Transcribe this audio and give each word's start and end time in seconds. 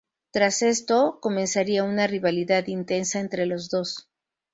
Tras 0.31 0.63
esto, 0.63 1.19
comenzaría 1.21 1.83
una 1.83 2.07
rivalidad 2.07 2.65
intensa 2.65 3.19
entre 3.19 3.45
los 3.45 3.69
dos. 3.69 4.09